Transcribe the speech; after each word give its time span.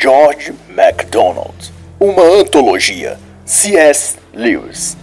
George 0.00 0.54
MacDonald, 0.68 1.72
uma 1.98 2.22
antologia, 2.22 3.18
C.S. 3.44 4.14
Lewis. 4.32 4.96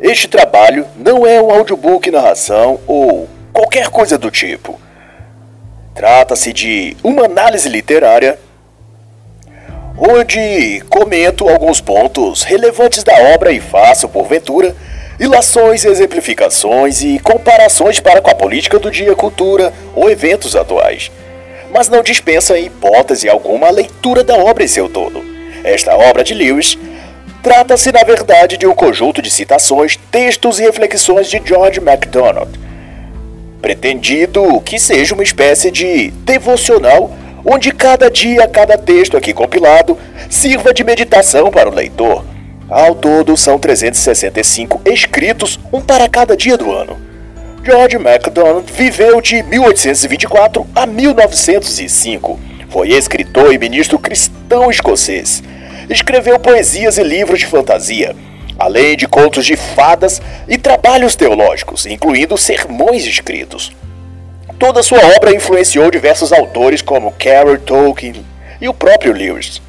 Este 0.00 0.26
trabalho 0.26 0.84
não 0.96 1.24
é 1.24 1.40
um 1.40 1.52
audiobook 1.52 2.10
narração 2.10 2.80
ou 2.84 3.28
qualquer 3.52 3.90
coisa 3.90 4.18
do 4.18 4.32
tipo. 4.32 4.80
Trata-se 5.94 6.52
de 6.52 6.96
uma 7.04 7.26
análise 7.26 7.68
literária 7.68 8.36
onde 9.96 10.82
comento 10.90 11.48
alguns 11.48 11.80
pontos 11.80 12.42
relevantes 12.42 13.04
da 13.04 13.14
obra 13.34 13.52
e 13.52 13.60
faço, 13.60 14.08
porventura, 14.08 14.74
ilações, 15.20 15.84
exemplificações 15.84 17.02
e 17.02 17.20
comparações 17.20 18.00
para 18.00 18.20
com 18.20 18.30
a 18.30 18.34
política 18.34 18.80
do 18.80 18.90
dia, 18.90 19.14
cultura 19.14 19.72
ou 19.94 20.10
eventos 20.10 20.56
atuais. 20.56 21.12
Mas 21.74 21.88
não 21.88 22.04
dispensa 22.04 22.56
em 22.56 22.66
hipótese 22.66 23.28
alguma 23.28 23.66
a 23.66 23.70
leitura 23.72 24.22
da 24.22 24.36
obra 24.36 24.62
em 24.62 24.68
seu 24.68 24.88
todo. 24.88 25.24
Esta 25.64 25.96
obra 25.96 26.22
de 26.22 26.32
Lewis 26.32 26.78
trata-se, 27.42 27.90
na 27.90 28.04
verdade, 28.04 28.56
de 28.56 28.64
um 28.64 28.74
conjunto 28.76 29.20
de 29.20 29.28
citações, 29.28 29.98
textos 30.08 30.60
e 30.60 30.62
reflexões 30.62 31.28
de 31.28 31.42
George 31.44 31.80
MacDonald, 31.80 32.48
pretendido 33.60 34.60
que 34.60 34.78
seja 34.78 35.14
uma 35.14 35.24
espécie 35.24 35.72
de 35.72 36.12
devocional 36.12 37.10
onde 37.44 37.72
cada 37.72 38.08
dia, 38.08 38.46
cada 38.46 38.78
texto 38.78 39.16
aqui 39.16 39.32
compilado 39.34 39.98
sirva 40.30 40.72
de 40.72 40.84
meditação 40.84 41.50
para 41.50 41.68
o 41.68 41.74
leitor. 41.74 42.24
Ao 42.70 42.94
todo, 42.94 43.36
são 43.36 43.58
365 43.58 44.80
escritos, 44.84 45.58
um 45.72 45.80
para 45.80 46.08
cada 46.08 46.36
dia 46.36 46.56
do 46.56 46.70
ano. 46.70 47.13
George 47.64 47.96
MacDonald 47.96 48.70
viveu 48.70 49.22
de 49.22 49.42
1824 49.42 50.66
a 50.74 50.84
1905. 50.84 52.38
Foi 52.68 52.90
escritor 52.90 53.54
e 53.54 53.58
ministro 53.58 53.98
cristão 53.98 54.70
escocês. 54.70 55.42
Escreveu 55.88 56.38
poesias 56.38 56.98
e 56.98 57.02
livros 57.02 57.38
de 57.40 57.46
fantasia, 57.46 58.14
além 58.58 58.98
de 58.98 59.08
contos 59.08 59.46
de 59.46 59.56
fadas 59.56 60.20
e 60.46 60.58
trabalhos 60.58 61.16
teológicos, 61.16 61.86
incluindo 61.86 62.36
sermões 62.36 63.06
escritos. 63.06 63.72
Toda 64.58 64.82
sua 64.82 65.00
obra 65.16 65.34
influenciou 65.34 65.90
diversos 65.90 66.34
autores 66.34 66.82
como 66.82 67.12
Carol 67.12 67.56
Tolkien 67.56 68.26
e 68.60 68.68
o 68.68 68.74
próprio 68.74 69.14
Lewis. 69.14 69.62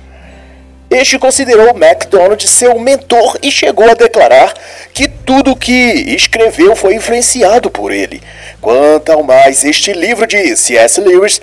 Este 0.96 1.20
considerou 1.20 1.74
MacDonald 1.74 2.48
seu 2.48 2.80
mentor 2.80 3.38
e 3.44 3.52
chegou 3.52 3.90
a 3.90 3.94
declarar 3.94 4.54
que 4.94 5.10
tudo 5.10 5.54
que 5.54 5.74
escreveu 6.16 6.74
foi 6.74 6.96
influenciado 6.96 7.70
por 7.70 7.92
ele. 7.92 8.24
Quanto 8.62 9.12
ao 9.12 9.22
mais, 9.22 9.66
este 9.66 9.92
livro 9.92 10.26
de 10.26 10.56
C.S. 10.56 11.02
Lewis 11.02 11.42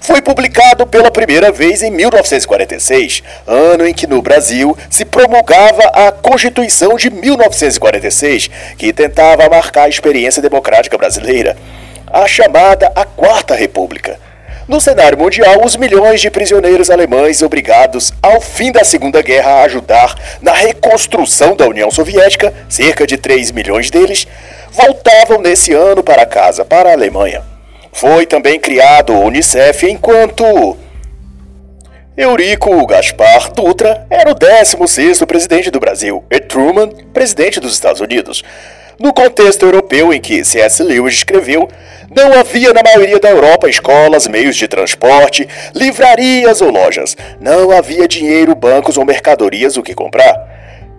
foi 0.00 0.22
publicado 0.22 0.86
pela 0.86 1.10
primeira 1.10 1.52
vez 1.52 1.82
em 1.82 1.90
1946, 1.90 3.22
ano 3.46 3.86
em 3.86 3.92
que 3.92 4.06
no 4.06 4.22
Brasil 4.22 4.74
se 4.88 5.04
promulgava 5.04 5.82
a 5.92 6.10
Constituição 6.10 6.96
de 6.96 7.10
1946, 7.10 8.48
que 8.78 8.90
tentava 8.90 9.50
marcar 9.50 9.82
a 9.82 9.88
experiência 9.90 10.40
democrática 10.40 10.96
brasileira 10.96 11.54
a 12.10 12.26
chamada 12.26 12.90
a 12.94 13.04
Quarta 13.04 13.54
República. 13.54 14.18
No 14.66 14.80
cenário 14.80 15.18
mundial, 15.18 15.62
os 15.62 15.76
milhões 15.76 16.22
de 16.22 16.30
prisioneiros 16.30 16.88
alemães 16.88 17.42
obrigados 17.42 18.14
ao 18.22 18.40
fim 18.40 18.72
da 18.72 18.82
Segunda 18.82 19.20
Guerra 19.20 19.50
a 19.50 19.62
ajudar 19.64 20.14
na 20.40 20.52
reconstrução 20.52 21.54
da 21.54 21.68
União 21.68 21.90
Soviética, 21.90 22.52
cerca 22.66 23.06
de 23.06 23.18
3 23.18 23.50
milhões 23.50 23.90
deles, 23.90 24.26
voltavam 24.70 25.42
nesse 25.42 25.74
ano 25.74 26.02
para 26.02 26.24
casa, 26.24 26.64
para 26.64 26.88
a 26.88 26.92
Alemanha. 26.92 27.42
Foi 27.92 28.24
também 28.24 28.58
criado 28.58 29.12
o 29.12 29.26
Unicef 29.26 29.86
enquanto 29.86 30.78
Eurico 32.16 32.86
Gaspar 32.86 33.52
Dutra 33.52 34.06
era 34.08 34.30
o 34.30 34.34
16º 34.34 35.26
presidente 35.26 35.70
do 35.70 35.78
Brasil 35.78 36.24
e 36.30 36.40
Truman, 36.40 36.88
presidente 37.12 37.60
dos 37.60 37.74
Estados 37.74 38.00
Unidos. 38.00 38.42
No 38.98 39.12
contexto 39.12 39.64
europeu 39.64 40.12
em 40.12 40.20
que 40.20 40.44
C.S. 40.44 40.82
Lewis 40.82 41.14
escreveu, 41.14 41.68
não 42.14 42.38
havia 42.38 42.72
na 42.72 42.82
maioria 42.82 43.18
da 43.18 43.28
Europa 43.28 43.68
escolas, 43.68 44.28
meios 44.28 44.54
de 44.54 44.68
transporte, 44.68 45.48
livrarias 45.74 46.60
ou 46.60 46.70
lojas. 46.70 47.16
Não 47.40 47.72
havia 47.72 48.06
dinheiro, 48.06 48.54
bancos 48.54 48.96
ou 48.96 49.04
mercadorias 49.04 49.76
o 49.76 49.82
que 49.82 49.94
comprar. 49.94 50.32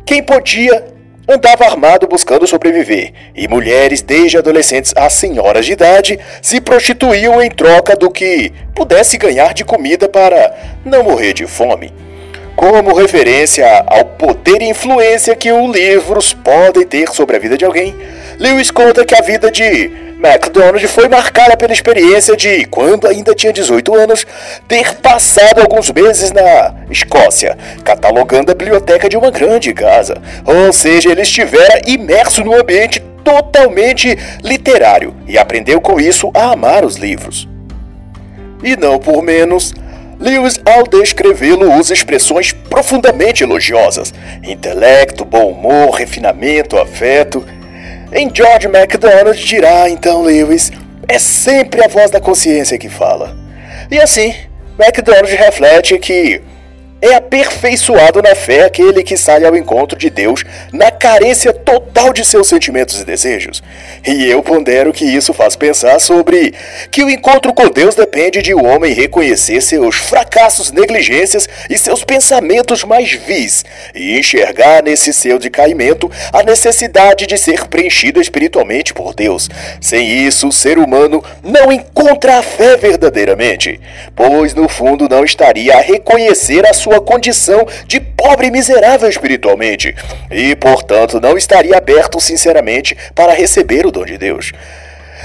Quem 0.05 0.21
podia 0.21 0.83
andava 1.27 1.65
armado 1.65 2.07
buscando 2.07 2.45
sobreviver, 2.45 3.13
e 3.33 3.47
mulheres, 3.47 4.01
desde 4.01 4.37
adolescentes 4.37 4.93
a 4.95 5.09
senhoras 5.09 5.65
de 5.65 5.71
idade, 5.71 6.19
se 6.41 6.61
prostituíam 6.61 7.41
em 7.41 7.49
troca 7.49 7.95
do 7.95 8.11
que 8.11 8.51
pudesse 8.75 9.17
ganhar 9.17 9.53
de 9.53 9.63
comida 9.63 10.07
para 10.07 10.53
não 10.83 11.03
morrer 11.03 11.33
de 11.33 11.47
fome. 11.47 11.91
Como 12.55 12.95
referência 12.95 13.83
ao 13.85 14.05
poder 14.05 14.61
e 14.61 14.69
influência 14.69 15.35
que 15.35 15.51
os 15.51 15.75
livros 15.75 16.33
podem 16.33 16.85
ter 16.85 17.09
sobre 17.09 17.35
a 17.35 17.39
vida 17.39 17.57
de 17.57 17.65
alguém, 17.65 17.93
Lewis 18.39 18.71
conta 18.71 19.03
que 19.03 19.13
a 19.13 19.21
vida 19.21 19.51
de 19.51 19.91
McDonald 20.17 20.87
foi 20.87 21.09
marcada 21.09 21.57
pela 21.57 21.73
experiência 21.73 22.35
de, 22.35 22.65
quando 22.65 23.07
ainda 23.07 23.35
tinha 23.35 23.51
18 23.51 23.93
anos, 23.93 24.25
ter 24.67 24.95
passado 24.95 25.59
alguns 25.59 25.91
meses 25.91 26.31
na 26.31 26.73
Escócia, 26.89 27.57
catalogando 27.83 28.51
a 28.51 28.55
biblioteca 28.55 29.09
de 29.09 29.17
uma 29.17 29.29
grande 29.29 29.73
casa. 29.73 30.15
Ou 30.45 30.71
seja, 30.71 31.11
ele 31.11 31.21
estivera 31.21 31.81
imerso 31.85 32.43
num 32.43 32.55
ambiente 32.55 33.01
totalmente 33.23 34.17
literário 34.41 35.13
e 35.27 35.37
aprendeu 35.37 35.81
com 35.81 35.99
isso 35.99 36.31
a 36.33 36.53
amar 36.53 36.85
os 36.85 36.95
livros. 36.95 37.47
E 38.63 38.77
não 38.77 38.97
por 38.97 39.21
menos, 39.21 39.73
Lewis, 40.19 40.59
ao 40.65 40.83
descrevê-lo, 40.83 41.73
usa 41.73 41.93
expressões 41.93 42.51
profundamente 42.51 43.43
elogiosas: 43.43 44.13
intelecto, 44.43 45.25
bom 45.25 45.51
humor, 45.51 45.91
refinamento, 45.91 46.77
afeto. 46.77 47.45
Em 48.13 48.31
George 48.33 48.67
MacDonald 48.67 49.37
dirá 49.43 49.89
então 49.89 50.23
Lewis: 50.23 50.71
é 51.07 51.19
sempre 51.19 51.83
a 51.83 51.87
voz 51.87 52.09
da 52.09 52.19
consciência 52.19 52.77
que 52.77 52.89
fala. 52.89 53.35
E 53.91 53.99
assim, 53.99 54.33
MacDonald 54.77 55.35
reflete 55.35 55.97
que 55.99 56.41
é 57.05 57.15
aperfeiçoado 57.15 58.21
na 58.21 58.33
fé 58.33 58.63
aquele 58.63 59.03
que 59.03 59.15
sai 59.15 59.45
ao 59.45 59.55
encontro 59.55 59.97
de 59.97 60.09
Deus 60.09 60.43
na 60.73 60.89
carência 60.89 61.53
total 61.53 62.11
de 62.11 62.25
seus 62.25 62.47
sentimentos 62.47 62.99
e 62.99 63.05
desejos. 63.05 63.61
E 64.05 64.25
eu 64.25 64.41
pondero 64.41 64.91
que 64.91 65.05
isso 65.05 65.33
faz 65.33 65.55
pensar 65.55 65.99
sobre 65.99 66.53
que 66.89 67.03
o 67.03 67.09
encontro 67.09 67.53
com 67.53 67.69
Deus 67.69 67.93
depende 67.93 68.41
de 68.41 68.53
o 68.53 68.59
um 68.59 68.65
homem 68.65 68.93
reconhecer 68.93 69.61
seus 69.61 69.95
fracassos, 69.95 70.71
negligências 70.71 71.47
e 71.69 71.77
seus 71.77 72.03
pensamentos 72.03 72.83
mais 72.83 73.11
vis, 73.11 73.63
e 73.93 74.17
enxergar 74.17 74.81
nesse 74.81 75.13
seu 75.13 75.37
decaimento 75.37 76.09
a 76.33 76.43
necessidade 76.43 77.27
de 77.27 77.37
ser 77.37 77.67
preenchido 77.67 78.19
espiritualmente 78.19 78.93
por 78.93 79.13
Deus. 79.13 79.49
Sem 79.79 80.25
isso, 80.25 80.47
o 80.47 80.51
ser 80.51 80.77
humano 80.77 81.23
não 81.43 81.71
encontra 81.71 82.39
a 82.39 82.43
fé 82.43 82.77
verdadeiramente, 82.77 83.79
pois 84.15 84.53
no 84.53 84.67
fundo 84.67 85.07
não 85.07 85.23
estaria 85.23 85.75
a 85.75 85.81
reconhecer 85.81 86.65
a 86.65 86.73
sua 86.73 86.94
sua 86.95 87.01
condição 87.01 87.67
de 87.87 87.99
pobre 87.99 88.49
miserável 88.49 89.09
espiritualmente, 89.09 89.93
e, 90.31 90.55
portanto, 90.55 91.19
não 91.19 91.37
estaria 91.37 91.77
aberto 91.77 92.19
sinceramente 92.19 92.95
para 93.13 93.33
receber 93.33 93.85
o 93.85 93.91
dom 93.91 94.05
de 94.05 94.17
Deus. 94.17 94.51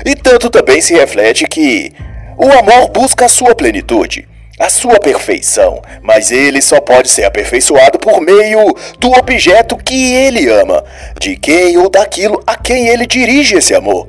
E 0.04 0.14
tanto 0.14 0.50
também 0.50 0.80
se 0.80 0.94
reflete 0.94 1.46
que 1.46 1.92
o 2.36 2.50
amor 2.52 2.88
busca 2.88 3.26
a 3.26 3.28
sua 3.28 3.54
plenitude, 3.54 4.26
a 4.58 4.68
sua 4.68 4.98
perfeição, 4.98 5.80
mas 6.02 6.30
ele 6.30 6.60
só 6.60 6.80
pode 6.80 7.08
ser 7.08 7.24
aperfeiçoado 7.24 7.98
por 7.98 8.20
meio 8.20 8.74
do 8.98 9.12
objeto 9.12 9.76
que 9.76 10.14
ele 10.14 10.48
ama, 10.48 10.84
de 11.20 11.36
quem 11.36 11.78
ou 11.78 11.88
daquilo 11.88 12.42
a 12.46 12.56
quem 12.56 12.88
ele 12.88 13.06
dirige 13.06 13.56
esse 13.56 13.74
amor. 13.74 14.08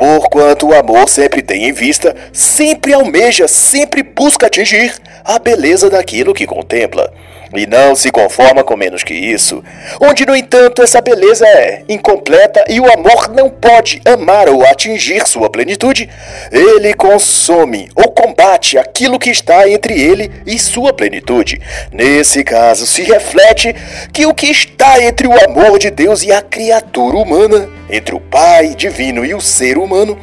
Porquanto 0.00 0.66
o 0.66 0.74
amor 0.74 1.10
sempre 1.10 1.42
tem 1.42 1.68
em 1.68 1.72
vista, 1.74 2.16
sempre 2.32 2.94
almeja, 2.94 3.46
sempre 3.46 4.02
busca 4.02 4.46
atingir 4.46 4.94
a 5.22 5.38
beleza 5.38 5.90
daquilo 5.90 6.32
que 6.32 6.46
contempla 6.46 7.12
e 7.54 7.66
não 7.66 7.94
se 7.94 8.10
conforma 8.10 8.62
com 8.62 8.76
menos 8.76 9.02
que 9.02 9.14
isso. 9.14 9.62
Onde, 10.00 10.24
no 10.24 10.36
entanto, 10.36 10.82
essa 10.82 11.00
beleza 11.00 11.46
é 11.46 11.82
incompleta 11.88 12.64
e 12.68 12.80
o 12.80 12.92
amor 12.92 13.28
não 13.28 13.50
pode 13.50 14.00
amar 14.04 14.48
ou 14.48 14.64
atingir 14.64 15.26
sua 15.26 15.50
plenitude, 15.50 16.08
ele 16.50 16.94
consome 16.94 17.90
ou 17.94 18.10
combate 18.12 18.78
aquilo 18.78 19.18
que 19.18 19.30
está 19.30 19.68
entre 19.68 20.00
ele 20.00 20.30
e 20.46 20.58
sua 20.58 20.92
plenitude. 20.92 21.60
Nesse 21.92 22.44
caso, 22.44 22.86
se 22.86 23.02
reflete 23.02 23.74
que 24.12 24.26
o 24.26 24.34
que 24.34 24.46
está 24.46 25.02
entre 25.02 25.26
o 25.26 25.44
amor 25.44 25.78
de 25.78 25.90
Deus 25.90 26.22
e 26.22 26.32
a 26.32 26.42
criatura 26.42 27.16
humana, 27.16 27.68
entre 27.88 28.14
o 28.14 28.20
Pai 28.20 28.74
divino 28.74 29.24
e 29.24 29.34
o 29.34 29.40
ser 29.40 29.76
humano, 29.76 30.18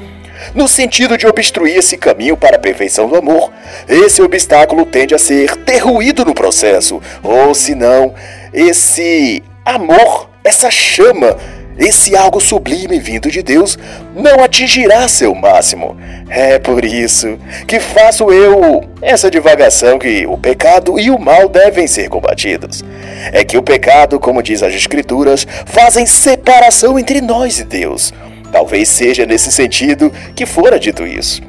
no 0.54 0.68
sentido 0.68 1.18
de 1.18 1.28
obstruir 1.28 1.78
esse 1.78 1.98
caminho 1.98 2.38
para 2.38 2.56
a 2.56 2.60
perfeição 2.60 3.08
do 3.08 3.16
amor, 3.16 3.52
esse 3.88 4.22
obstáculo 4.22 4.86
tende 4.86 5.14
a 5.14 5.20
ser 5.20 5.56
derruído 5.58 6.26
no 6.26 6.34
processo, 6.34 7.02
ou 7.24 7.54
se 7.54 7.76
não, 7.76 8.14
esse 8.54 9.44
amor, 9.66 10.30
essa 10.44 10.72
chama, 10.72 11.36
esse 11.78 12.16
algo 12.16 12.42
sublime 12.42 13.00
vindo 13.00 13.30
de 13.30 13.44
Deus 13.44 13.78
não 14.16 14.44
atingirá 14.44 15.08
seu 15.08 15.36
máximo. 15.36 15.96
É 16.28 16.58
por 16.58 16.84
isso 16.84 17.38
que 17.68 17.80
faço 17.80 18.32
eu 18.32 18.84
essa 19.02 19.30
divagação 19.30 20.00
que 20.00 20.26
o 20.26 20.38
pecado 20.38 21.00
e 21.00 21.12
o 21.12 21.20
mal 21.20 21.48
devem 21.48 21.86
ser 21.86 22.10
combatidos. 22.10 22.84
É 23.32 23.44
que 23.44 23.58
o 23.58 23.62
pecado, 23.62 24.20
como 24.20 24.42
diz 24.42 24.64
as 24.64 24.74
Escrituras, 24.74 25.46
fazem 25.66 26.06
separação 26.06 26.98
entre 26.98 27.22
nós 27.22 27.60
e 27.60 27.64
Deus. 27.64 28.12
Talvez 28.58 28.90
seja 28.90 29.24
nesse 29.24 29.52
sentido 29.52 30.12
que 30.36 30.44
fora 30.44 30.80
dito 30.80 31.06
isso. 31.06 31.44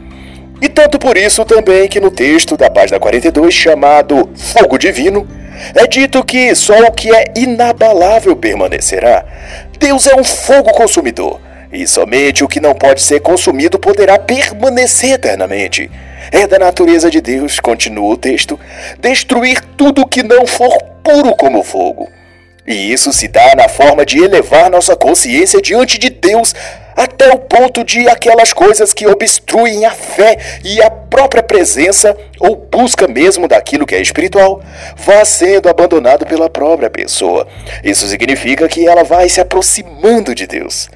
E 0.60 0.68
tanto 0.68 0.98
por 0.98 1.16
isso 1.16 1.42
também 1.42 1.88
que 1.88 1.98
no 1.98 2.10
texto 2.10 2.54
da 2.54 2.68
página 2.68 3.00
42, 3.00 3.54
chamado 3.54 4.28
Fogo 4.36 4.76
Divino, 4.76 5.26
é 5.74 5.86
dito 5.86 6.22
que 6.22 6.54
só 6.54 6.78
o 6.80 6.92
que 6.92 7.10
é 7.10 7.32
inabalável 7.34 8.36
permanecerá. 8.36 9.24
Deus 9.78 10.06
é 10.06 10.16
um 10.16 10.22
fogo 10.22 10.70
consumidor, 10.72 11.40
e 11.72 11.86
somente 11.86 12.44
o 12.44 12.48
que 12.48 12.60
não 12.60 12.74
pode 12.74 13.00
ser 13.00 13.20
consumido 13.20 13.78
poderá 13.78 14.18
permanecer 14.18 15.12
eternamente. 15.12 15.90
É 16.30 16.46
da 16.46 16.58
natureza 16.58 17.10
de 17.10 17.22
Deus, 17.22 17.58
continua 17.58 18.12
o 18.12 18.18
texto, 18.18 18.60
destruir 19.00 19.62
tudo 19.78 20.06
que 20.06 20.22
não 20.22 20.46
for 20.46 20.76
puro 21.02 21.34
como 21.36 21.62
fogo. 21.62 22.10
E 22.68 22.92
isso 22.92 23.14
se 23.14 23.26
dá 23.28 23.54
na 23.56 23.66
forma 23.66 24.04
de 24.04 24.22
elevar 24.22 24.70
nossa 24.70 24.94
consciência 24.94 25.58
diante 25.62 25.96
de 25.96 26.10
Deus 26.10 26.54
até 26.98 27.32
o 27.32 27.38
ponto 27.38 27.84
de 27.84 28.08
aquelas 28.08 28.52
coisas 28.52 28.92
que 28.92 29.06
obstruem 29.06 29.84
a 29.84 29.92
fé 29.92 30.36
e 30.64 30.82
a 30.82 30.90
própria 30.90 31.44
presença 31.44 32.16
ou 32.40 32.56
busca 32.56 33.06
mesmo 33.06 33.46
daquilo 33.46 33.86
que 33.86 33.94
é 33.94 34.00
espiritual 34.00 34.60
vá 34.96 35.24
sendo 35.24 35.68
abandonado 35.68 36.26
pela 36.26 36.50
própria 36.50 36.90
pessoa. 36.90 37.46
Isso 37.84 38.04
significa 38.08 38.66
que 38.66 38.84
ela 38.84 39.04
vai 39.04 39.28
se 39.28 39.40
aproximando 39.40 40.34
de 40.34 40.48
Deus. 40.48 40.90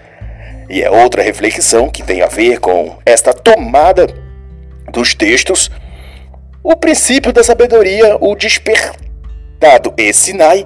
E 0.69 0.83
é 0.83 0.91
outra 0.91 1.23
reflexão 1.23 1.89
que 1.89 2.03
tem 2.03 2.21
a 2.21 2.27
ver 2.27 2.59
com 2.59 2.97
esta 3.07 3.33
tomada 3.33 4.09
dos 4.91 5.15
textos, 5.15 5.71
o 6.65 6.75
princípio 6.75 7.33
da 7.33 7.45
sabedoria, 7.45 8.17
o 8.21 8.35
despertado 9.63 9.95
e 9.97 10.13
Sinai, 10.13 10.65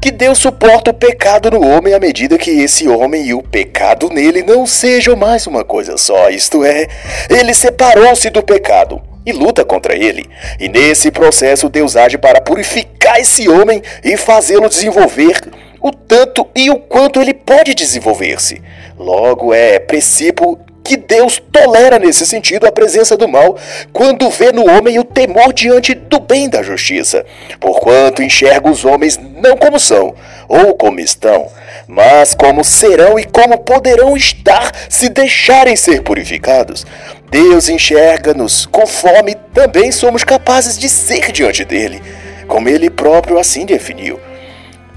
que 0.00 0.10
Deus 0.10 0.38
suporta 0.38 0.90
o 0.90 0.94
pecado 0.94 1.50
no 1.50 1.64
homem 1.64 1.94
à 1.94 2.00
medida 2.00 2.36
que 2.36 2.50
esse 2.50 2.88
homem 2.88 3.26
e 3.26 3.34
o 3.34 3.42
pecado 3.42 4.08
nele 4.10 4.42
não 4.42 4.66
sejam 4.66 5.14
mais 5.14 5.46
uma 5.46 5.64
coisa 5.64 5.96
só, 5.96 6.28
isto 6.28 6.64
é, 6.64 6.88
ele 7.30 7.54
separou-se 7.54 8.28
do 8.30 8.42
pecado 8.42 9.00
e 9.24 9.32
luta 9.32 9.64
contra 9.64 9.94
ele. 9.94 10.28
E 10.58 10.68
nesse 10.68 11.12
processo 11.12 11.68
Deus 11.68 11.94
age 11.94 12.18
para 12.18 12.40
purificar 12.40 13.20
esse 13.20 13.48
homem 13.48 13.80
e 14.02 14.16
fazê-lo 14.16 14.68
desenvolver 14.68 15.40
o 15.80 15.92
tanto 15.92 16.46
e 16.54 16.70
o 16.70 16.76
quanto 16.76 17.20
ele 17.20 17.34
pode 17.34 17.74
desenvolver-se. 17.74 18.60
Logo 18.98 19.54
é 19.54 19.78
princípio 19.78 20.58
que 20.82 20.96
Deus 20.96 21.40
tolera 21.50 21.98
nesse 21.98 22.26
sentido 22.26 22.66
a 22.66 22.72
presença 22.72 23.16
do 23.16 23.28
mal 23.28 23.56
quando 23.92 24.30
vê 24.30 24.52
no 24.52 24.68
homem 24.70 24.98
o 24.98 25.04
temor 25.04 25.52
diante 25.52 25.94
do 25.94 26.18
bem 26.18 26.48
da 26.48 26.62
justiça, 26.62 27.24
porquanto 27.60 28.22
enxerga 28.22 28.70
os 28.70 28.84
homens 28.84 29.18
não 29.18 29.56
como 29.56 29.78
são 29.78 30.14
ou 30.48 30.74
como 30.74 31.00
estão, 31.00 31.48
mas 31.86 32.34
como 32.34 32.64
serão 32.64 33.18
e 33.18 33.24
como 33.24 33.58
poderão 33.58 34.16
estar 34.16 34.72
se 34.88 35.08
deixarem 35.08 35.76
ser 35.76 36.02
purificados. 36.02 36.84
Deus 37.30 37.68
enxerga-nos 37.68 38.66
conforme 38.66 39.34
também 39.54 39.90
somos 39.90 40.24
capazes 40.24 40.76
de 40.76 40.88
ser 40.88 41.32
diante 41.32 41.64
dele, 41.64 42.02
como 42.46 42.68
ele 42.68 42.90
próprio 42.90 43.38
assim 43.38 43.64
definiu. 43.64 44.20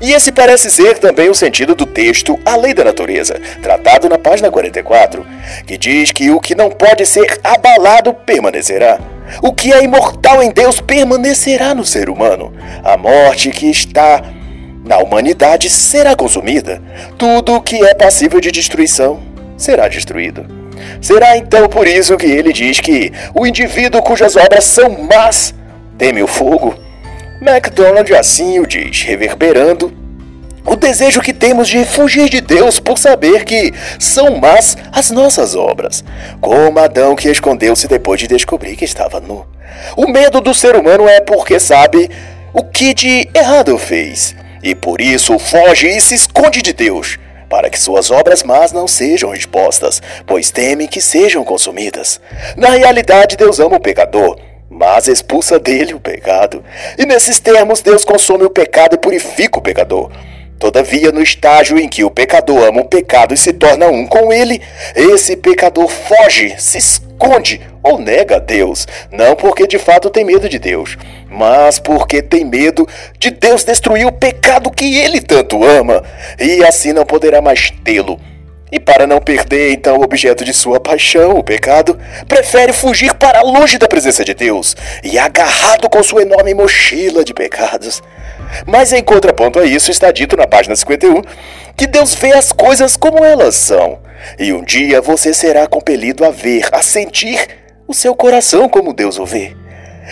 E 0.02 0.12
esse 0.12 0.32
parece 0.32 0.70
ser 0.70 0.98
também 0.98 1.30
o 1.30 1.36
sentido 1.36 1.74
do 1.74 1.86
texto 1.86 2.38
A 2.46 2.58
Lei 2.58 2.74
da 2.74 2.84
Natureza, 2.84 3.40
tratado 3.62 4.10
na 4.10 4.18
página 4.18 4.52
44, 4.52 5.26
que 5.66 5.78
diz 5.78 6.12
que 6.12 6.32
o 6.32 6.40
que 6.40 6.54
não 6.54 6.70
pode 6.70 7.06
ser 7.06 7.40
abalado 7.44 8.14
permanecerá. 8.14 9.00
O 9.42 9.54
que 9.54 9.72
é 9.72 9.84
imortal 9.84 10.44
em 10.44 10.52
Deus 10.52 10.82
permanecerá 10.82 11.74
no 11.74 11.86
ser 11.86 12.10
humano. 12.10 12.54
A 12.84 12.98
morte 12.98 13.52
que 13.52 13.70
está 13.70 14.22
na 14.84 14.98
humanidade 14.98 15.70
será 15.70 16.16
consumida. 16.16 16.82
Tudo 17.18 17.62
que 17.62 17.84
é 17.84 17.96
passível 17.96 18.40
de 18.42 18.52
destruição 18.52 19.24
será 19.58 19.88
destruído. 19.88 20.46
Será 21.02 21.38
então 21.38 21.70
por 21.70 21.88
isso 21.88 22.18
que 22.18 22.28
ele 22.28 22.52
diz 22.52 22.80
que 22.80 23.12
o 23.34 23.48
indivíduo 23.48 24.02
cujas 24.02 24.36
obras 24.36 24.66
são 24.66 24.90
más 24.90 25.56
teme 25.98 26.22
o 26.22 26.28
fogo 26.28 26.85
MacDonald 27.42 28.14
assim 28.16 28.60
o 28.60 28.66
diz, 28.66 29.02
reverberando 29.02 29.94
o 30.66 30.76
desejo 30.76 31.22
que 31.22 31.34
temos 31.34 31.68
de 31.68 31.86
fugir 31.86 32.30
de 32.30 32.42
Deus 32.42 32.80
por 32.80 32.98
saber 32.98 33.44
que 33.44 33.72
são 34.00 34.38
más 34.38 34.76
as 34.92 35.12
nossas 35.12 35.56
obras, 35.56 36.04
como 36.42 36.80
Adão 36.80 37.16
que 37.16 37.30
escondeu-se 37.30 37.88
depois 37.88 38.20
de 38.20 38.28
descobrir 38.28 38.76
que 38.76 38.86
estava 38.86 39.20
nu. 39.20 39.46
O 39.96 40.08
medo 40.08 40.42
do 40.42 40.54
ser 40.54 40.76
humano 40.76 41.08
é 41.08 41.22
porque 41.22 41.60
sabe 41.60 42.10
o 42.52 42.64
que 42.64 42.94
de 42.94 43.30
errado 43.34 43.78
fez, 43.78 44.36
e 44.64 44.74
por 44.74 45.02
isso 45.02 45.38
foge 45.38 45.88
e 45.88 46.02
se 46.02 46.16
esconde 46.16 46.62
de 46.62 46.74
Deus, 46.74 47.20
para 47.48 47.70
que 47.70 47.80
suas 47.80 48.10
obras 48.10 48.42
más 48.42 48.72
não 48.72 48.88
sejam 48.88 49.36
expostas, 49.36 50.02
pois 50.26 50.50
teme 50.50 50.88
que 50.88 51.02
sejam 51.02 51.44
consumidas. 51.44 52.20
Na 52.58 52.70
realidade, 52.70 53.38
Deus 53.38 53.60
ama 53.60 53.76
o 53.76 53.80
pecador 53.80 54.40
mas 54.70 55.08
expulsa 55.08 55.60
dele 55.60 55.94
o 55.94 56.00
pecado. 56.00 56.64
E 56.98 57.06
nesses 57.06 57.40
termos, 57.40 57.82
Deus 57.82 58.04
consome 58.04 58.44
o 58.44 58.50
pecado 58.50 58.96
e 58.96 59.00
purifica 59.00 59.60
o 59.60 59.62
pecador. 59.62 60.12
Todavia, 60.58 61.12
no 61.12 61.22
estágio 61.22 61.78
em 61.78 61.88
que 61.88 62.04
o 62.04 62.10
pecador 62.10 62.64
ama 62.64 62.82
o 62.82 62.86
pecado 62.86 63.34
e 63.34 63.38
se 63.38 63.52
torna 63.52 63.88
um 63.88 64.08
com 64.08 64.32
ele, 64.32 64.62
esse 64.96 65.36
pecador 65.36 65.88
foge, 65.90 66.56
se 66.58 66.78
esconde 66.78 67.62
ou 67.84 68.00
nega 68.00 68.38
a 68.38 68.40
Deus, 68.40 68.88
não 69.12 69.36
porque 69.36 69.68
de 69.68 69.78
fato 69.78 70.10
tem 70.10 70.24
medo 70.24 70.48
de 70.48 70.58
Deus, 70.58 70.98
mas 71.30 71.78
porque 71.78 72.22
tem 72.22 72.46
medo 72.46 72.88
de 73.20 73.32
Deus 73.32 73.64
destruir 73.64 74.08
o 74.08 74.12
pecado 74.12 74.72
que 74.72 74.98
ele 74.98 75.22
tanto 75.22 75.64
ama, 75.64 76.04
e 76.40 76.64
assim 76.64 76.94
não 76.94 77.06
poderá 77.06 77.42
mais 77.42 77.72
tê-lo. 77.84 78.20
E 78.72 78.80
para 78.80 79.06
não 79.06 79.22
perder 79.22 79.72
então 79.72 79.98
o 79.98 80.04
objeto 80.04 80.44
de 80.44 80.54
sua 80.54 80.80
paixão, 80.80 81.32
o 81.32 81.44
pecado, 81.44 81.98
prefere 82.28 82.74
fugir 82.74 83.14
para 83.14 83.42
longe 83.42 83.78
da 83.78 83.88
presença 83.88 84.26
de 84.26 84.34
Deus 84.34 84.76
e 85.04 85.20
agarrado 85.20 85.88
com 85.88 86.02
sua 86.02 86.24
enorme 86.24 86.54
mochila 86.54 87.24
de 87.24 87.34
pecados. 87.34 88.02
Mas 88.66 88.92
em 88.92 89.04
contraponto 89.04 89.60
a 89.60 89.66
isso 89.66 89.92
está 89.92 90.12
dito 90.12 90.36
na 90.36 90.48
página 90.48 90.76
51 90.76 91.22
que 91.78 91.86
Deus 91.86 92.16
vê 92.16 92.34
as 92.34 92.52
coisas 92.52 92.98
como 92.98 93.24
elas 93.24 93.56
são. 93.56 94.00
E 94.40 94.52
um 94.52 94.64
dia 94.64 95.00
você 95.00 95.34
será 95.34 95.68
compelido 95.68 96.26
a 96.26 96.32
ver, 96.32 96.68
a 96.72 96.82
sentir 96.82 97.48
o 97.88 97.94
seu 97.94 98.16
coração 98.16 98.68
como 98.68 98.94
Deus 98.94 99.20
o 99.20 99.26
vê. 99.26 99.56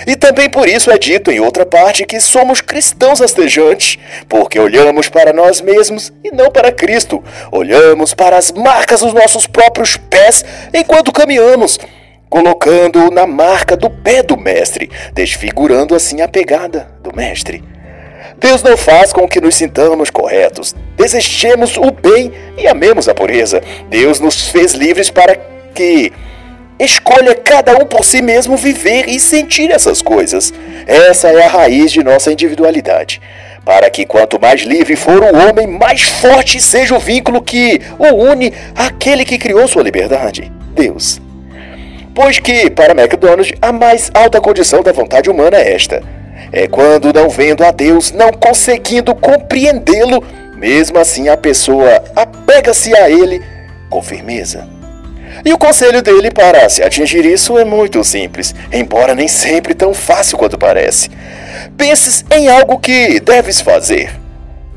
E 0.08 0.16
também 0.16 0.50
por 0.50 0.68
isso 0.68 0.92
é 0.92 0.98
dito 0.98 1.32
em 1.32 1.40
outra 1.40 1.66
parte 1.66 2.06
que 2.06 2.20
somos 2.20 2.62
cristãos 2.62 3.20
rastejantes, 3.20 3.98
porque 4.28 4.60
olhamos 4.60 5.08
para 5.08 5.32
nós 5.32 5.62
mesmos 5.62 6.12
e 6.24 6.32
não 6.32 6.50
para 6.50 6.72
Cristo. 6.72 7.24
Olhamos 7.52 8.14
para 8.14 8.38
as 8.38 8.52
marcas 8.52 9.02
dos 9.02 9.14
nossos 9.14 9.46
próprios 9.46 9.96
pés 9.96 10.44
enquanto 10.74 11.12
caminhamos, 11.12 11.80
colocando-o 12.30 13.12
na 13.12 13.28
marca 13.28 13.78
do 13.78 13.90
pé 13.90 14.24
do 14.24 14.36
Mestre, 14.36 14.90
desfigurando 15.14 15.96
assim 15.96 16.22
a 16.22 16.28
pegada 16.28 16.90
do 17.02 17.16
Mestre. 17.16 17.64
Deus 18.38 18.64
não 18.64 18.76
faz 18.76 19.14
com 19.14 19.28
que 19.28 19.40
nos 19.40 19.56
sintamos 19.56 20.10
corretos, 20.10 20.76
desejemos 20.98 21.78
o 21.78 21.92
bem 21.92 22.34
e 22.58 22.68
amemos 22.68 23.08
a 23.08 23.14
pureza. 23.14 23.62
Deus 23.90 24.20
nos 24.20 24.50
fez 24.50 24.74
livres 24.74 25.10
para 25.10 25.38
que 25.74 26.12
Escolha 26.80 27.36
cada 27.36 27.78
um 27.78 27.86
por 27.86 28.04
si 28.04 28.22
mesmo 28.22 28.58
viver 28.58 29.08
e 29.08 29.20
sentir 29.20 29.72
essas 29.72 30.02
coisas. 30.02 30.54
Essa 30.88 31.30
é 31.30 31.44
a 31.44 31.48
raiz 31.48 31.92
de 31.92 32.04
nossa 32.04 32.32
individualidade. 32.32 33.22
Para 33.64 33.90
que 33.90 34.06
quanto 34.06 34.42
mais 34.42 34.62
livre 34.62 34.96
for 34.96 35.22
o 35.22 35.50
homem, 35.50 35.68
mais 35.68 36.02
forte 36.02 36.60
seja 36.60 36.96
o 36.96 37.00
vínculo 37.00 37.42
que 37.42 37.80
o 37.98 38.32
une 38.32 38.52
àquele 38.76 39.24
que 39.24 39.38
criou 39.38 39.68
sua 39.68 39.84
liberdade, 39.84 40.52
Deus. 40.74 41.22
Pois 42.14 42.40
que, 42.40 42.70
para 42.70 42.94
MacDonald, 42.94 43.56
a 43.62 43.72
mais 43.72 44.12
alta 44.14 44.42
condição 44.42 44.84
da 44.84 44.92
vontade 44.92 45.30
humana 45.30 45.58
é 45.58 45.74
esta: 45.74 46.04
é 46.52 46.68
quando, 46.68 47.14
não 47.14 47.30
vendo 47.30 47.64
a 47.64 47.72
Deus, 47.72 48.12
não 48.12 48.32
conseguindo 48.32 49.16
compreendê-lo, 49.16 50.24
mesmo 50.56 51.00
assim 51.00 51.30
a 51.30 51.38
pessoa 51.38 52.04
apega-se 52.16 52.96
a 52.96 53.10
ele 53.10 53.42
com 53.90 54.02
firmeza. 54.02 54.68
E 55.46 55.52
o 55.54 55.58
conselho 55.58 56.02
dele 56.02 56.32
para 56.32 56.68
se 56.70 56.84
atingir 56.84 57.26
isso 57.26 57.58
é 57.58 57.66
muito 57.66 58.04
simples, 58.04 58.54
embora 58.72 59.16
nem 59.16 59.28
sempre 59.28 59.74
tão 59.74 59.94
fácil 59.94 60.38
quanto 60.38 60.58
parece. 60.58 61.10
Penses 61.78 62.24
em 62.32 62.48
algo 62.48 62.80
que 62.80 63.20
deves 63.20 63.62
fazer. 63.62 64.12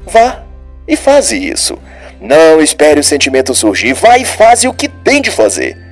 Vá 0.06 0.42
e 0.86 0.96
faze 0.96 1.36
isso. 1.36 1.78
Não 2.20 2.60
espere 2.60 3.00
o 3.00 3.04
sentimento 3.04 3.54
surgir, 3.54 3.92
vá 3.92 4.18
e 4.18 4.24
faze 4.24 4.66
o 4.66 4.72
que 4.72 4.88
tem 4.88 5.20
de 5.20 5.30
fazer. 5.30 5.85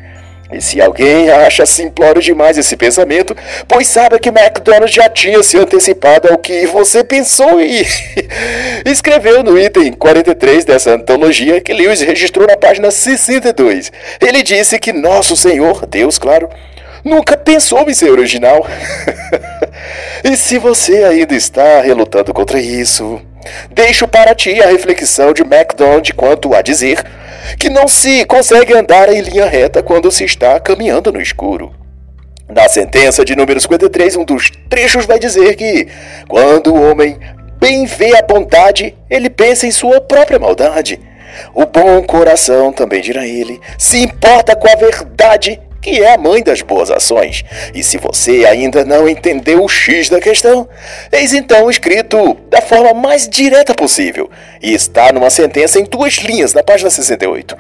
E 0.53 0.61
se 0.61 0.81
alguém 0.81 1.31
acha 1.31 1.65
simplório 1.65 2.21
demais 2.21 2.59
esse 2.59 2.77
pensamento, 2.77 3.35
pois 3.67 3.87
sabe 3.87 4.19
que 4.19 4.29
McDonald's 4.29 4.95
já 4.95 5.09
tinha 5.09 5.43
se 5.43 5.57
antecipado 5.57 6.29
ao 6.29 6.39
que 6.39 6.67
você 6.67 7.03
pensou 7.03 7.61
e 7.61 7.85
escreveu 8.85 9.43
no 9.43 9.59
item 9.59 9.93
43 9.93 10.65
dessa 10.65 10.93
antologia 10.93 11.61
que 11.61 11.73
Lewis 11.73 12.03
registrou 12.03 12.47
na 12.47 12.57
página 12.57 12.91
62. 12.91 13.91
Ele 14.21 14.43
disse 14.43 14.79
que 14.79 14.93
nosso 14.93 15.35
Senhor, 15.35 15.87
Deus, 15.87 16.19
claro, 16.19 16.49
nunca 17.03 17.37
pensou 17.37 17.89
em 17.89 17.95
ser 17.95 18.11
original. 18.11 18.67
e 20.23 20.37
se 20.37 20.59
você 20.59 21.05
ainda 21.05 21.35
está 21.35 21.81
relutando 21.81 22.35
contra 22.35 22.61
isso, 22.61 23.21
deixo 23.71 24.07
para 24.07 24.35
ti 24.35 24.63
a 24.63 24.67
reflexão 24.67 25.33
de 25.33 25.43
MacDonald 25.43 26.13
quanto 26.13 26.55
a 26.55 26.61
dizer 26.61 27.03
que 27.59 27.69
não 27.71 27.89
se 27.89 28.25
consegue 28.25 28.75
andar 28.75 29.09
em 29.09 29.21
linha 29.21 29.47
reta 29.47 29.83
quando 29.83 30.11
se 30.11 30.25
está 30.25 30.59
caminhando 30.61 31.13
no 31.13 31.21
escuro. 31.21 31.75
Na 32.49 32.69
sentença 32.69 33.25
de 33.25 33.35
número 33.35 33.61
53, 33.61 34.17
um 34.17 34.25
dos 34.25 34.51
trechos 34.69 35.07
vai 35.07 35.19
dizer 35.19 35.57
que, 35.57 35.89
quando 36.29 36.75
o 36.75 36.91
homem 36.91 37.19
bem 37.59 37.87
vê 37.87 38.17
a 38.17 38.23
bondade, 38.23 38.95
ele 39.09 39.31
pensa 39.31 39.67
em 39.67 39.71
sua 39.71 40.01
própria 40.01 40.39
maldade. 40.39 41.01
O 41.55 41.65
bom 41.67 42.03
coração, 42.03 42.73
também 42.73 43.01
dirá 43.01 43.27
ele, 43.27 43.61
se 43.79 43.99
importa 44.03 44.55
com 44.55 44.69
a 44.69 44.77
verdade 44.77 45.61
que 45.85 46.03
é 46.03 46.15
a 46.15 46.19
mãe 46.19 46.43
das 46.43 46.63
boas 46.63 46.91
ações. 46.91 47.45
E 47.75 47.83
se 47.85 47.99
você 47.99 48.47
ainda 48.47 48.87
não 48.87 49.07
entendeu 49.07 49.63
o 49.63 49.69
X 49.69 50.09
da 50.09 50.19
questão, 50.19 50.67
eis 51.13 51.35
então 51.35 51.69
escrito 51.69 52.39
da 52.49 52.63
forma 52.63 52.95
mais 52.95 53.29
direta 53.29 53.75
possível, 53.75 54.31
e 54.63 54.73
está 54.73 55.13
numa 55.13 55.29
sentença 55.29 55.79
em 55.79 55.85
duas 55.85 56.15
linhas 56.15 56.55
na 56.55 56.63
página 56.63 56.89
68. 56.89 57.55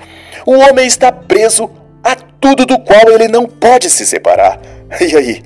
O 0.47 0.53
homem 0.55 0.87
está 0.87 1.13
preso 1.13 1.71
a 2.03 2.17
tudo 2.17 2.65
do 2.65 2.79
qual 2.79 3.11
ele 3.11 3.29
não 3.29 3.45
pode 3.45 3.91
se 3.91 4.07
separar. 4.07 4.59
E 5.01 5.17
aí, 5.17 5.43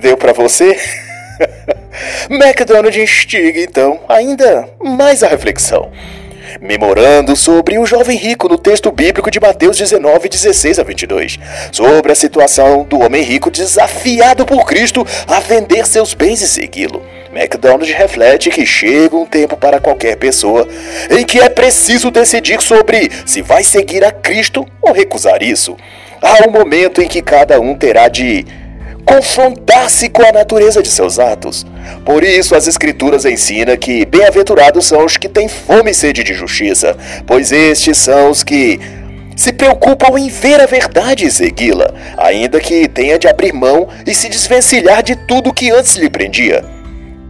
deu 0.00 0.16
para 0.16 0.32
você? 0.32 0.76
McDonald 2.30 2.98
instiga 2.98 3.60
então 3.60 4.00
ainda 4.08 4.66
mais 4.80 5.22
a 5.22 5.28
reflexão 5.28 5.92
memorando 6.60 7.34
sobre 7.36 7.78
o 7.78 7.86
jovem 7.86 8.16
rico 8.16 8.48
no 8.48 8.58
texto 8.58 8.90
bíblico 8.90 9.30
de 9.30 9.40
Mateus 9.40 9.76
19, 9.76 10.28
16 10.28 10.78
a 10.78 10.82
22, 10.82 11.38
sobre 11.70 12.12
a 12.12 12.14
situação 12.14 12.84
do 12.84 13.00
homem 13.00 13.22
rico 13.22 13.50
desafiado 13.50 14.44
por 14.44 14.64
Cristo 14.66 15.06
a 15.26 15.40
vender 15.40 15.86
seus 15.86 16.14
bens 16.14 16.40
e 16.40 16.48
segui-lo. 16.48 17.02
McDonald 17.32 17.90
reflete 17.90 18.50
que 18.50 18.66
chega 18.66 19.16
um 19.16 19.24
tempo 19.24 19.56
para 19.56 19.80
qualquer 19.80 20.16
pessoa 20.16 20.68
em 21.10 21.24
que 21.24 21.40
é 21.40 21.48
preciso 21.48 22.10
decidir 22.10 22.60
sobre 22.60 23.10
se 23.24 23.40
vai 23.40 23.64
seguir 23.64 24.04
a 24.04 24.12
Cristo 24.12 24.66
ou 24.82 24.92
recusar 24.92 25.42
isso. 25.42 25.76
Há 26.20 26.46
um 26.46 26.52
momento 26.52 27.02
em 27.02 27.08
que 27.08 27.22
cada 27.22 27.58
um 27.58 27.74
terá 27.74 28.08
de 28.08 28.46
confrontar-se 29.04 30.08
com 30.08 30.24
a 30.24 30.32
natureza 30.32 30.82
de 30.82 30.88
seus 30.88 31.18
atos. 31.18 31.66
Por 32.04 32.24
isso, 32.24 32.54
as 32.54 32.66
Escrituras 32.66 33.24
ensinam 33.24 33.76
que 33.76 34.04
bem-aventurados 34.06 34.86
são 34.86 35.04
os 35.04 35.16
que 35.16 35.28
têm 35.28 35.48
fome 35.48 35.90
e 35.90 35.94
sede 35.94 36.22
de 36.22 36.34
justiça, 36.34 36.96
pois 37.26 37.52
estes 37.52 37.98
são 37.98 38.30
os 38.30 38.42
que 38.42 38.80
se 39.36 39.52
preocupam 39.52 40.18
em 40.18 40.28
ver 40.28 40.60
a 40.60 40.66
verdade 40.66 41.26
e 41.26 41.30
segui-la, 41.30 41.92
ainda 42.16 42.60
que 42.60 42.88
tenha 42.88 43.18
de 43.18 43.28
abrir 43.28 43.52
mão 43.52 43.88
e 44.06 44.14
se 44.14 44.28
desvencilhar 44.28 45.02
de 45.02 45.16
tudo 45.16 45.52
que 45.52 45.70
antes 45.70 45.96
lhe 45.96 46.10
prendia. 46.10 46.64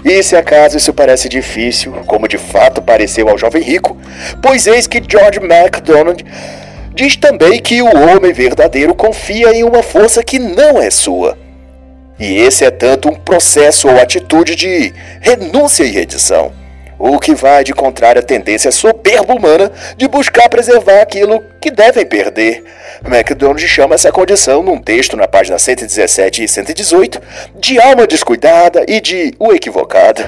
E 0.05 0.21
se 0.23 0.35
acaso 0.35 0.76
isso 0.76 0.93
parece 0.93 1.29
difícil, 1.29 1.93
como 2.07 2.26
de 2.26 2.37
fato 2.37 2.83
pareceu 2.83 3.29
ao 3.29 3.38
jovem 3.38 3.62
rico, 3.62 3.97
pois 4.43 4.67
eis 4.67 4.87
que 4.87 5.02
George 5.09 5.38
MacDonald 5.38 6.25
diz 6.93 7.17
também 7.17 7.61
que 7.61 7.81
o 7.81 7.87
homem 7.87 8.33
verdadeiro 8.33 8.95
confia 8.95 9.55
em 9.55 9.62
uma 9.62 9.83
força 9.83 10.23
que 10.25 10.41
não 10.41 10.83
é 10.83 10.91
sua. 10.91 11.38
E 12.23 12.37
esse 12.37 12.64
é 12.64 12.71
tanto 12.71 13.09
um 13.09 13.17
processo 13.17 13.88
ou 13.88 13.99
atitude 13.99 14.55
de 14.55 14.95
renúncia 15.21 15.83
e 15.83 15.91
redição, 15.91 16.52
o 16.97 17.19
que 17.19 17.35
vai 17.35 17.64
de 17.64 17.75
contrária 17.75 18.21
à 18.21 18.23
tendência 18.23 18.71
soberba 18.71 19.35
humana 19.35 19.73
de 19.97 20.07
buscar 20.07 20.49
preservar 20.49 21.00
aquilo 21.00 21.43
que 21.61 21.69
devem 21.69 22.07
perder. 22.07 22.62
MacDonald 23.09 23.67
chama 23.67 23.95
essa 23.95 24.13
condição, 24.13 24.63
num 24.63 24.79
texto 24.79 25.17
na 25.17 25.27
página 25.27 25.59
117 25.59 26.45
e 26.45 26.49
118, 26.49 27.21
de 27.57 27.81
alma 27.81 28.07
descuidada 28.07 28.85
e 28.87 29.01
de 29.01 29.33
o 29.39 29.53
equivocado. 29.53 30.23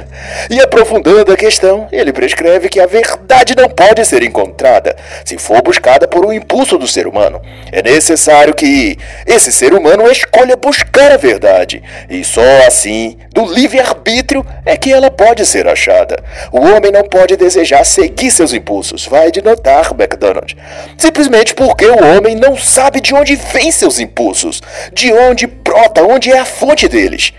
E 0.51 0.61
aprofundando 0.61 1.33
a 1.33 1.37
questão, 1.37 1.89
ele 1.93 2.13
prescreve 2.13 2.69
que 2.69 2.81
a 2.81 2.87
verdade 2.87 3.55
não 3.57 3.69
pode 3.69 4.05
ser 4.05 4.23
encontrada 4.23 4.97
se 5.25 5.39
for 5.39 5.63
buscada 5.63 6.09
por 6.09 6.25
um 6.25 6.33
impulso 6.33 6.79
do 6.79 6.89
ser 6.89 7.07
humano. 7.07 7.41
É 7.71 7.83
necessário 7.83 8.55
que 8.55 8.97
esse 9.27 9.53
ser 9.53 9.73
humano 9.73 10.11
escolha 10.11 10.57
buscar 10.57 11.13
a 11.13 11.17
verdade, 11.17 11.83
e 12.09 12.25
só 12.25 12.43
assim, 12.67 13.17
do 13.33 13.45
livre-arbítrio, 13.45 14.45
é 14.65 14.77
que 14.77 14.93
ela 14.93 15.11
pode 15.11 15.45
ser 15.47 15.69
achada. 15.69 16.23
O 16.53 16.61
homem 16.61 16.91
não 16.93 17.03
pode 17.03 17.37
desejar 17.37 17.85
seguir 17.85 18.31
seus 18.31 18.53
impulsos, 18.53 19.07
vai 19.07 19.31
de 19.31 19.43
notar. 19.43 19.85
Simplesmente 20.97 21.25
simplesmente 21.25 21.55
porque 21.55 21.87
o 21.87 22.05
homem 22.05 22.37
não 22.37 22.57
sabe 22.65 23.01
de 23.01 23.15
onde 23.15 23.37
vêm 23.37 23.71
seus 23.71 23.99
impulsos, 23.99 24.63
de 24.93 25.13
onde 25.13 25.47
brota, 25.47 26.03
onde 26.03 26.33
é 26.33 26.39
a 26.39 26.45
fonte 26.45 26.89
deles. 26.89 27.33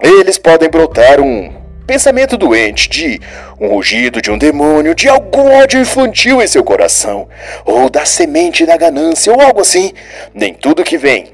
Eles 0.00 0.36
podem 0.36 0.68
brotar 0.68 1.20
um 1.20 1.52
pensamento 1.86 2.36
doente, 2.36 2.88
de 2.88 3.20
um 3.60 3.68
rugido 3.68 4.20
de 4.20 4.30
um 4.30 4.38
demônio, 4.38 4.94
de 4.94 5.08
algum 5.08 5.50
ódio 5.50 5.80
infantil 5.80 6.42
em 6.42 6.46
seu 6.46 6.64
coração, 6.64 7.28
ou 7.64 7.88
da 7.88 8.04
semente 8.04 8.66
da 8.66 8.76
ganância, 8.76 9.32
ou 9.32 9.40
algo 9.40 9.60
assim. 9.60 9.92
Nem 10.34 10.52
tudo 10.52 10.84
que 10.84 10.98
vem. 10.98 11.28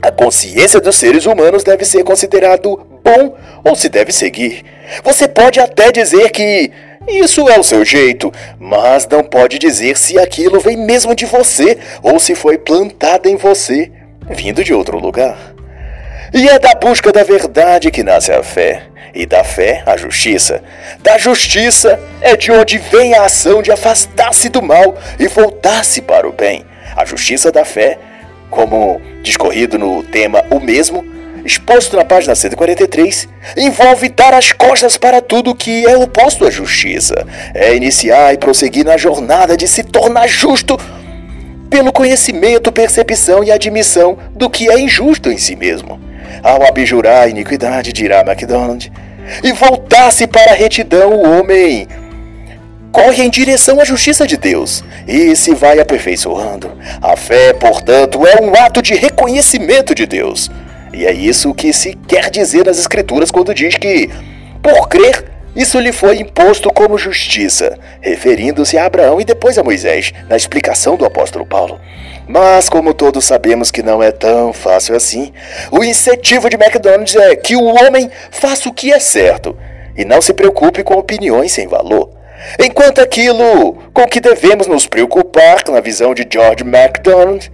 A 0.00 0.12
consciência 0.12 0.80
dos 0.80 0.96
seres 0.96 1.26
humanos 1.26 1.64
deve 1.64 1.84
ser 1.84 2.04
considerado 2.04 2.80
bom 3.02 3.34
ou 3.64 3.74
se 3.74 3.88
deve 3.88 4.12
seguir. 4.12 4.64
Você 5.02 5.26
pode 5.26 5.58
até 5.58 5.90
dizer 5.90 6.30
que 6.30 6.70
isso 7.08 7.48
é 7.48 7.58
o 7.58 7.62
seu 7.62 7.84
jeito, 7.84 8.32
mas 8.58 9.06
não 9.06 9.24
pode 9.24 9.58
dizer 9.58 9.96
se 9.96 10.18
aquilo 10.18 10.60
vem 10.60 10.76
mesmo 10.76 11.14
de 11.14 11.24
você 11.24 11.78
ou 12.02 12.18
se 12.20 12.34
foi 12.34 12.58
plantado 12.58 13.28
em 13.28 13.36
você, 13.36 13.90
vindo 14.28 14.62
de 14.62 14.74
outro 14.74 14.98
lugar. 14.98 15.54
E 16.32 16.48
é 16.48 16.58
da 16.58 16.74
busca 16.74 17.10
da 17.10 17.22
verdade 17.22 17.90
que 17.90 18.02
nasce 18.02 18.30
a 18.30 18.42
fé, 18.42 18.82
e 19.14 19.24
da 19.24 19.42
fé 19.42 19.82
a 19.86 19.96
justiça. 19.96 20.62
Da 21.00 21.16
justiça 21.16 21.98
é 22.20 22.36
de 22.36 22.52
onde 22.52 22.78
vem 22.78 23.14
a 23.14 23.24
ação 23.24 23.62
de 23.62 23.72
afastar-se 23.72 24.48
do 24.48 24.62
mal 24.62 24.96
e 25.18 25.26
voltar-se 25.26 26.02
para 26.02 26.28
o 26.28 26.32
bem. 26.32 26.64
A 26.94 27.04
justiça 27.04 27.50
da 27.50 27.64
fé, 27.64 27.98
como 28.50 29.00
discorrido 29.22 29.78
no 29.78 30.02
tema 30.02 30.44
o 30.50 30.60
mesmo, 30.60 31.04
exposto 31.48 31.96
na 31.96 32.04
página 32.04 32.34
143, 32.34 33.26
envolve 33.56 34.08
dar 34.10 34.34
as 34.34 34.52
costas 34.52 34.96
para 34.96 35.20
tudo 35.20 35.54
que 35.54 35.84
é 35.86 35.96
oposto 35.96 36.46
à 36.46 36.50
justiça. 36.50 37.26
É 37.54 37.74
iniciar 37.74 38.34
e 38.34 38.38
prosseguir 38.38 38.84
na 38.84 38.96
jornada 38.96 39.56
de 39.56 39.66
se 39.66 39.82
tornar 39.82 40.28
justo 40.28 40.78
pelo 41.68 41.92
conhecimento, 41.92 42.70
percepção 42.70 43.42
e 43.42 43.50
admissão 43.50 44.16
do 44.34 44.48
que 44.48 44.70
é 44.70 44.78
injusto 44.78 45.30
em 45.30 45.38
si 45.38 45.56
mesmo. 45.56 46.00
Ao 46.42 46.66
abjurar 46.66 47.22
a 47.22 47.28
iniquidade, 47.28 47.92
dirá 47.92 48.22
MacDonald, 48.22 48.92
e 49.42 49.52
voltar-se 49.52 50.26
para 50.26 50.52
a 50.52 50.54
retidão, 50.54 51.12
o 51.12 51.38
homem 51.38 51.88
corre 52.92 53.22
em 53.22 53.30
direção 53.30 53.80
à 53.80 53.84
justiça 53.84 54.26
de 54.26 54.36
Deus 54.36 54.82
e 55.06 55.36
se 55.36 55.54
vai 55.54 55.78
aperfeiçoando. 55.78 56.72
A 57.02 57.16
fé, 57.16 57.52
portanto, 57.52 58.26
é 58.26 58.42
um 58.42 58.54
ato 58.54 58.80
de 58.80 58.94
reconhecimento 58.94 59.94
de 59.94 60.06
Deus. 60.06 60.50
E 60.92 61.06
é 61.06 61.12
isso 61.12 61.54
que 61.54 61.72
se 61.72 61.94
quer 62.06 62.30
dizer 62.30 62.66
nas 62.66 62.78
Escrituras 62.78 63.30
quando 63.30 63.54
diz 63.54 63.76
que, 63.76 64.08
por 64.62 64.88
crer, 64.88 65.24
isso 65.54 65.80
lhe 65.80 65.92
foi 65.92 66.20
imposto 66.20 66.70
como 66.72 66.96
justiça, 66.96 67.78
referindo-se 68.00 68.78
a 68.78 68.86
Abraão 68.86 69.20
e 69.20 69.24
depois 69.24 69.58
a 69.58 69.64
Moisés, 69.64 70.12
na 70.28 70.36
explicação 70.36 70.96
do 70.96 71.04
apóstolo 71.04 71.44
Paulo. 71.44 71.80
Mas, 72.28 72.68
como 72.68 72.94
todos 72.94 73.24
sabemos 73.24 73.70
que 73.70 73.82
não 73.82 74.02
é 74.02 74.12
tão 74.12 74.52
fácil 74.52 74.94
assim, 74.94 75.32
o 75.70 75.82
incentivo 75.82 76.48
de 76.48 76.56
McDonald's 76.56 77.16
é 77.16 77.34
que 77.34 77.56
o 77.56 77.64
homem 77.64 78.10
faça 78.30 78.68
o 78.68 78.72
que 78.72 78.92
é 78.92 79.00
certo 79.00 79.56
e 79.96 80.04
não 80.04 80.22
se 80.22 80.32
preocupe 80.32 80.84
com 80.84 80.94
opiniões 80.94 81.52
sem 81.52 81.66
valor. 81.66 82.10
Enquanto 82.58 83.00
aquilo 83.00 83.78
com 83.92 84.06
que 84.06 84.20
devemos 84.20 84.66
nos 84.66 84.86
preocupar, 84.86 85.64
na 85.70 85.80
visão 85.80 86.14
de 86.14 86.26
George 86.30 86.62
MacDonald, 86.62 87.50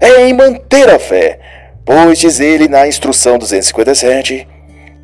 é 0.00 0.26
em 0.26 0.32
manter 0.32 0.88
a 0.88 0.98
fé, 0.98 1.38
Pois 1.84 2.18
diz 2.18 2.40
ele 2.40 2.68
na 2.68 2.86
instrução 2.86 3.38
257: 3.38 4.46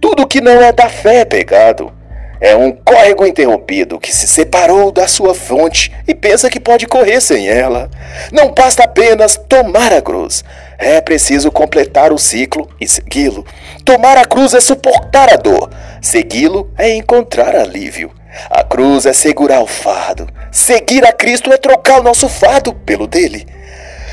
tudo 0.01 0.27
que 0.27 0.41
não 0.41 0.63
é 0.63 0.73
da 0.73 0.89
fé 0.89 1.21
é 1.21 1.25
pecado. 1.25 1.93
É 2.41 2.55
um 2.55 2.71
córrego 2.71 3.27
interrompido 3.27 3.99
que 3.99 4.15
se 4.15 4.29
separou 4.29 4.93
da 4.93 5.09
sua 5.09 5.35
fonte 5.35 5.93
e 6.07 6.15
pensa 6.15 6.49
que 6.49 6.61
pode 6.61 6.87
correr 6.87 7.21
sem 7.21 7.49
ela. 7.49 7.91
Não 8.31 8.53
basta 8.53 8.85
apenas 8.85 9.37
tomar 9.49 9.93
a 9.93 10.01
cruz. 10.01 10.45
É 10.79 11.01
preciso 11.01 11.51
completar 11.51 12.13
o 12.13 12.19
ciclo 12.19 12.69
e 12.81 12.87
segui-lo. 12.87 13.45
Tomar 13.85 14.17
a 14.17 14.25
cruz 14.25 14.55
é 14.55 14.61
suportar 14.61 15.33
a 15.33 15.37
dor. 15.37 15.69
Segui-lo 16.01 16.71
é 16.79 16.95
encontrar 16.95 17.57
alívio. 17.57 18.13
A 18.49 18.63
cruz 18.63 19.05
é 19.05 19.13
segurar 19.13 19.61
o 19.61 19.67
fardo. 19.67 20.29
Seguir 20.53 21.05
a 21.05 21.13
Cristo 21.13 21.53
é 21.53 21.57
trocar 21.57 21.99
o 21.99 22.05
nosso 22.05 22.29
fardo 22.29 22.73
pelo 22.73 23.09
dele. 23.09 23.47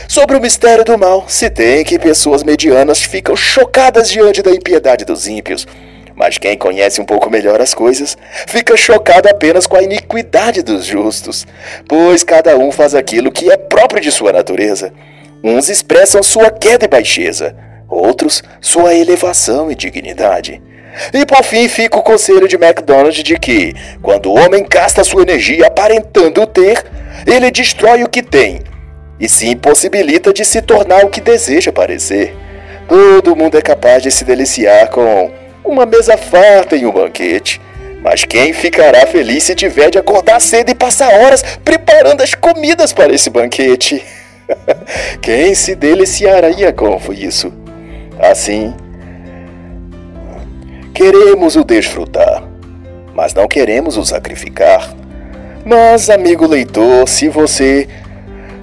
Sobre 0.07 0.37
o 0.37 0.41
mistério 0.41 0.85
do 0.85 0.97
mal, 0.97 1.25
se 1.27 1.49
tem 1.49 1.83
que 1.83 1.97
pessoas 1.97 2.43
medianas 2.43 3.01
ficam 3.01 3.35
chocadas 3.35 4.09
diante 4.09 4.41
da 4.41 4.51
impiedade 4.51 5.03
dos 5.03 5.27
ímpios. 5.27 5.67
Mas 6.15 6.37
quem 6.37 6.57
conhece 6.57 7.01
um 7.01 7.05
pouco 7.05 7.29
melhor 7.29 7.59
as 7.59 7.73
coisas 7.73 8.17
fica 8.47 8.77
chocado 8.77 9.27
apenas 9.27 9.67
com 9.67 9.75
a 9.75 9.83
iniquidade 9.83 10.61
dos 10.61 10.85
justos, 10.85 11.45
pois 11.89 12.23
cada 12.23 12.55
um 12.57 12.71
faz 12.71 12.95
aquilo 12.95 13.31
que 13.31 13.51
é 13.51 13.57
próprio 13.57 14.01
de 14.01 14.11
sua 14.11 14.31
natureza. 14.31 14.93
Uns 15.43 15.69
expressam 15.69 16.23
sua 16.23 16.49
queda 16.49 16.85
e 16.85 16.87
baixeza, 16.87 17.55
outros 17.89 18.43
sua 18.61 18.93
elevação 18.93 19.69
e 19.69 19.75
dignidade. 19.75 20.61
E 21.13 21.25
por 21.25 21.43
fim 21.43 21.67
fica 21.67 21.97
o 21.97 22.03
conselho 22.03 22.47
de 22.47 22.57
MacDonald 22.57 23.21
de 23.21 23.37
que, 23.37 23.73
quando 24.01 24.27
o 24.27 24.39
homem 24.39 24.65
gasta 24.69 25.03
sua 25.03 25.23
energia 25.23 25.67
aparentando 25.67 26.47
ter, 26.47 26.81
ele 27.27 27.51
destrói 27.51 28.03
o 28.03 28.09
que 28.09 28.23
tem 28.23 28.61
e 29.19 29.29
se 29.29 29.47
impossibilita 29.47 30.33
de 30.33 30.43
se 30.43 30.61
tornar 30.61 31.05
o 31.05 31.09
que 31.09 31.21
deseja 31.21 31.71
parecer. 31.71 32.35
Todo 32.87 33.35
mundo 33.35 33.57
é 33.57 33.61
capaz 33.61 34.03
de 34.03 34.11
se 34.11 34.23
deliciar 34.23 34.89
com 34.89 35.31
uma 35.63 35.85
mesa 35.85 36.17
farta 36.17 36.75
em 36.75 36.85
um 36.85 36.91
banquete. 36.91 37.61
Mas 38.01 38.23
quem 38.23 38.53
ficará 38.53 39.07
feliz 39.07 39.43
se 39.43 39.55
tiver 39.55 39.89
de 39.89 39.97
acordar 39.97 40.39
cedo 40.39 40.69
e 40.69 40.75
passar 40.75 41.11
horas 41.11 41.41
preparando 41.63 42.21
as 42.21 42.35
comidas 42.35 42.93
para 42.93 43.11
esse 43.11 43.31
banquete? 43.31 44.03
quem 45.21 45.55
se 45.55 45.73
deliciaria 45.73 46.71
com 46.71 46.99
isso? 47.11 47.51
Assim, 48.19 48.75
queremos 50.93 51.55
o 51.55 51.63
desfrutar, 51.63 52.43
mas 53.13 53.33
não 53.33 53.47
queremos 53.47 53.97
o 53.97 54.05
sacrificar. 54.05 54.93
Mas, 55.65 56.11
amigo 56.11 56.45
leitor, 56.45 57.09
se 57.09 57.27
você 57.27 57.87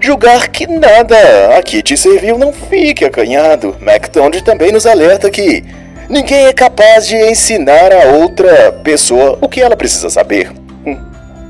julgar 0.03 0.49
que 0.49 0.67
nada 0.67 1.57
aqui 1.57 1.83
te 1.83 1.97
serviu, 1.97 2.37
não 2.37 2.53
fique 2.53 3.05
acanhado. 3.05 3.77
MacDonald 3.81 4.43
também 4.43 4.73
nos 4.73 4.85
alerta 4.85 5.31
que 5.31 5.65
ninguém 6.09 6.47
é 6.47 6.53
capaz 6.53 7.07
de 7.07 7.17
ensinar 7.17 7.93
a 7.93 8.09
outra 8.09 8.73
pessoa 8.85 9.39
o 9.41 9.49
que 9.49 9.61
ela 9.61 9.77
precisa 9.77 10.11
saber. 10.11 10.51
Hum. 10.85 10.99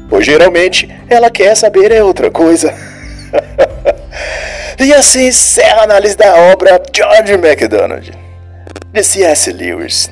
Pois 0.09 0.27
geralmente 0.27 0.89
ela 1.09 1.31
quer 1.31 1.57
saber 1.57 1.91
é 1.91 2.03
outra 2.03 2.31
coisa. 2.31 2.75
e 4.79 4.93
assim 4.93 5.29
encerra 5.29 5.81
a 5.81 5.85
análise 5.85 6.17
da 6.17 6.37
obra 6.53 6.81
George 6.95 7.37
MacDonald, 7.39 8.13
de 8.93 9.03
C.S. 9.03 9.51
Lewis. 9.51 10.11